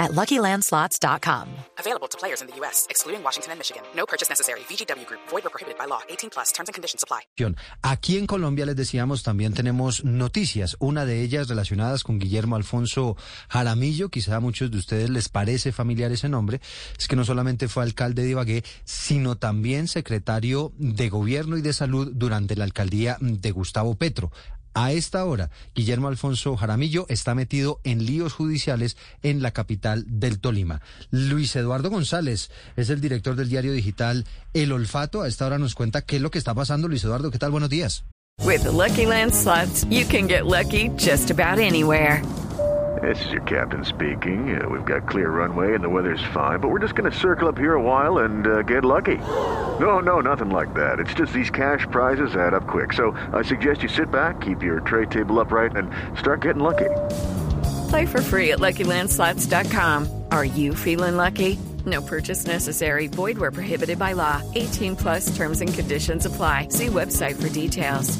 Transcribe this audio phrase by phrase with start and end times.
[0.00, 1.46] at LuckyLandSlots.com.
[1.78, 3.82] Available to players in the U.S., excluding Washington and Michigan.
[3.94, 4.60] No purchase necessary.
[4.68, 5.20] VGW Group.
[5.28, 6.00] Void or prohibited by law.
[6.08, 6.52] 18 plus.
[6.52, 7.20] Terms and conditions apply.
[7.82, 10.76] Aquí en Colombia, les decíamos, también tenemos noticias.
[10.80, 13.16] Una de ellas relacionadas con Guillermo Alfonso
[13.48, 14.08] Jaramillo.
[14.08, 16.60] Quizá a muchos de ustedes les parece familiar ese nombre.
[16.98, 21.72] Es que no solamente fue alcalde de Ibagué, sino también secretario de Gobierno y de
[21.72, 24.30] Salud durante la alcaldía de Gustavo Petro.
[24.74, 30.40] A esta hora, Guillermo Alfonso Jaramillo está metido en líos judiciales en la capital del
[30.40, 30.80] Tolima.
[31.10, 35.22] Luis Eduardo González es el director del diario digital El Olfato.
[35.22, 36.86] A esta hora nos cuenta qué es lo que está pasando.
[36.86, 37.50] Luis Eduardo, ¿qué tal?
[37.50, 38.04] Buenos días.
[38.42, 42.22] With the Lucky Land slots, you can get lucky just about anywhere.
[43.02, 44.60] This is your captain speaking.
[44.60, 47.48] Uh, we've got clear runway and the weather's fine, but we're just going to circle
[47.48, 49.18] up here a while and uh, get lucky.
[49.80, 51.00] No, no, nothing like that.
[51.00, 52.92] It's just these cash prizes add up quick.
[52.92, 56.90] So I suggest you sit back, keep your tray table upright, and start getting lucky.
[57.88, 60.24] Play for free at LuckyLandSlots.com.
[60.32, 61.58] Are you feeling lucky?
[61.86, 63.06] No purchase necessary.
[63.06, 64.42] Void where prohibited by law.
[64.54, 66.68] 18 plus terms and conditions apply.
[66.68, 68.18] See website for details.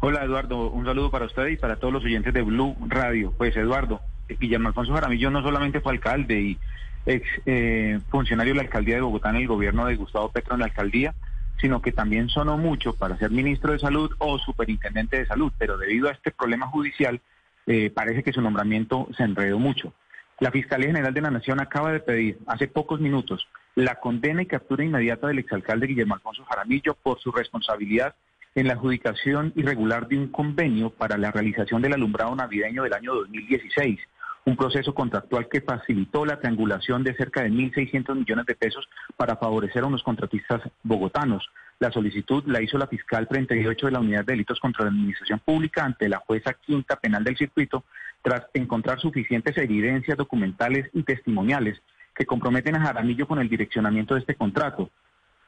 [0.00, 3.32] Hola Eduardo, un saludo para usted y para todos los oyentes de Blue Radio.
[3.38, 6.58] Pues Eduardo, Guillermo Alfonso Jaramillo no solamente fue alcalde y
[7.06, 10.60] ex eh, funcionario de la alcaldía de Bogotá en el gobierno de Gustavo Petro en
[10.60, 11.14] la alcaldía,
[11.60, 15.78] sino que también sonó mucho para ser ministro de salud o superintendente de salud, pero
[15.78, 17.20] debido a este problema judicial
[17.66, 19.92] eh, parece que su nombramiento se enredó mucho.
[20.40, 24.46] La Fiscalía General de la Nación acaba de pedir hace pocos minutos la condena y
[24.46, 28.14] captura inmediata del exalcalde Guillermo Alfonso Jaramillo por su responsabilidad
[28.54, 33.14] en la adjudicación irregular de un convenio para la realización del alumbrado navideño del año
[33.14, 33.98] 2016,
[34.46, 39.36] un proceso contractual que facilitó la triangulación de cerca de 1.600 millones de pesos para
[39.36, 41.48] favorecer a unos contratistas bogotanos.
[41.78, 45.40] La solicitud la hizo la fiscal 38 de la Unidad de Delitos contra la Administración
[45.44, 47.84] Pública ante la jueza quinta penal del circuito,
[48.22, 51.80] tras encontrar suficientes evidencias documentales y testimoniales
[52.14, 54.90] que comprometen a Jaramillo con el direccionamiento de este contrato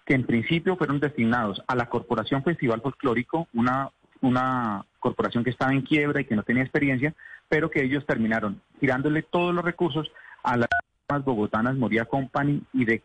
[0.07, 3.91] que en principio fueron destinados a la Corporación Festival Folclórico, una,
[4.27, 7.15] una corporación que estaba en quiebra y que no tenía experiencia,
[7.49, 10.11] pero que ellos terminaron tirándole todos los recursos
[10.43, 13.01] a las bogotanas Moria Company y de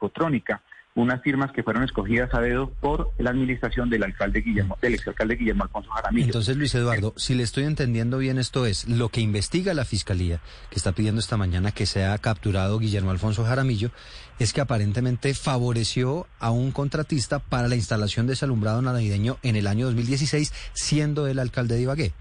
[0.96, 5.36] unas firmas que fueron escogidas a dedo por la administración del alcalde Guillermo, del exalcalde
[5.36, 6.26] Guillermo Alfonso Jaramillo.
[6.26, 10.42] Entonces, Luis Eduardo, si le estoy entendiendo bien, esto es lo que investiga la fiscalía,
[10.70, 13.92] que está pidiendo esta mañana que sea capturado Guillermo Alfonso Jaramillo,
[14.40, 19.56] es que aparentemente favoreció a un contratista para la instalación de ese alumbrado navideño en
[19.56, 22.12] el año 2016, siendo el alcalde de Ibagué.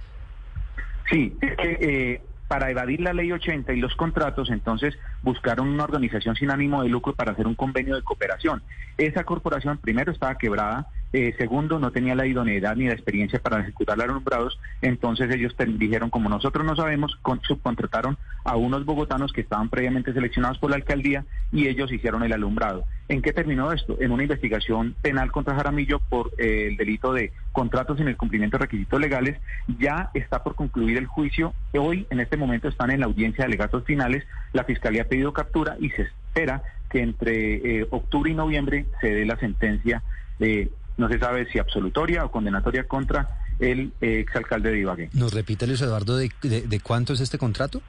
[1.10, 5.84] Sí, es que eh, para evadir la ley 80 y los contratos, entonces buscaron una
[5.84, 8.60] organización sin ánimo de lucro para hacer un convenio de cooperación.
[8.98, 13.60] Esa corporación primero estaba quebrada, eh, segundo no tenía la idoneidad ni la experiencia para
[13.60, 19.40] ejecutar los alumbrados, entonces ellos dijeron, como nosotros no sabemos, subcontrataron a unos bogotanos que
[19.40, 22.84] estaban previamente seleccionados por la alcaldía y ellos hicieron el alumbrado.
[23.08, 23.96] ¿En qué terminó esto?
[24.00, 28.56] En una investigación penal contra Jaramillo por eh, el delito de contratos sin el cumplimiento
[28.56, 29.36] de requisitos legales.
[29.78, 31.52] Ya está por concluir el juicio.
[31.72, 34.24] Hoy, en este momento, están en la audiencia de alegatos finales.
[34.52, 39.12] La Fiscalía ha pedido captura y se espera que entre eh, octubre y noviembre se
[39.12, 40.04] dé la sentencia
[40.38, 43.28] de, no se sabe si absolutoria o condenatoria contra
[43.58, 45.10] el eh, exalcalde de Ibagué.
[45.14, 47.82] ¿Nos repite, Luis Eduardo, de, de cuánto es este contrato?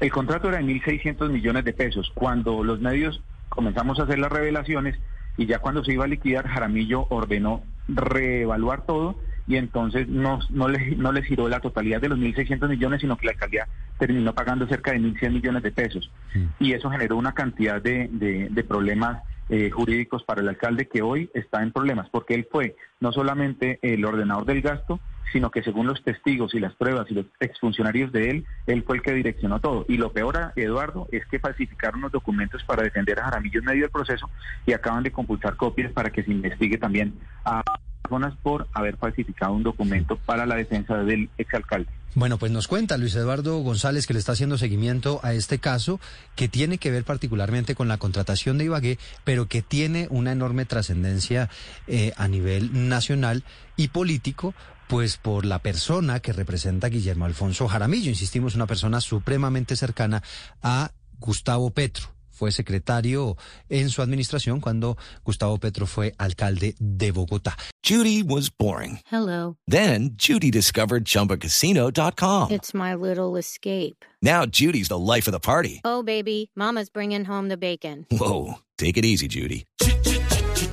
[0.00, 2.10] El contrato era de 1.600 millones de pesos.
[2.14, 4.98] Cuando los medios comenzamos a hacer las revelaciones
[5.36, 9.16] y ya cuando se iba a liquidar, Jaramillo ordenó reevaluar todo
[9.46, 13.16] y entonces no, no, le, no le giró la totalidad de los 1.600 millones, sino
[13.16, 16.10] que la alcaldía terminó pagando cerca de 1.100 millones de pesos.
[16.58, 21.28] Y eso generó una cantidad de, de, problemas eh, jurídicos para el alcalde que hoy
[21.34, 24.98] está en problemas, porque él fue no solamente el ordenador del gasto,
[25.30, 28.96] sino que según los testigos y las pruebas y los exfuncionarios de él, él fue
[28.96, 29.84] el que direccionó todo.
[29.88, 33.82] Y lo peor, Eduardo, es que falsificaron los documentos para defender a Jaramillo en medio
[33.82, 34.30] del proceso
[34.64, 37.12] y acaban de compulsar copias para que se investigue también
[37.44, 37.62] a
[38.02, 41.90] personas por haber falsificado un documento para la defensa del exalcalde.
[42.14, 45.98] Bueno, pues nos cuenta Luis Eduardo González que le está haciendo seguimiento a este caso
[46.36, 50.66] que tiene que ver particularmente con la contratación de Ibagué, pero que tiene una enorme
[50.66, 51.48] trascendencia
[51.86, 53.44] eh, a nivel nacional
[53.78, 54.52] y político,
[54.88, 60.22] pues por la persona que representa Guillermo Alfonso Jaramillo, insistimos, una persona supremamente cercana
[60.62, 63.36] a Gustavo Petro fue secretario
[63.68, 67.56] en su administración cuando Gustavo Petro fue alcalde de Bogotá.
[67.84, 68.98] Judy was boring.
[69.12, 69.58] Hello.
[69.68, 72.50] Then Judy discovered ChumbaCasino.com.
[72.50, 74.04] It's my little escape.
[74.20, 75.82] Now Judy's the life of the party.
[75.84, 78.06] Oh, baby, Mama's bringing home the bacon.
[78.10, 79.64] Whoa, take it easy, Judy.